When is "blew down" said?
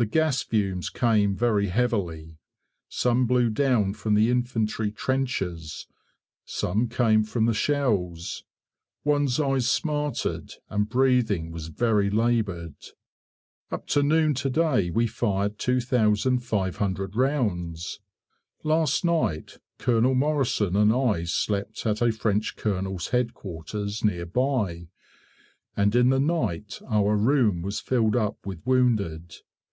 3.26-3.94